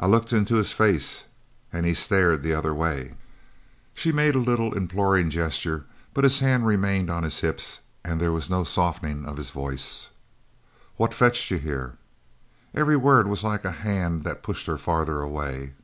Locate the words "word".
12.96-13.28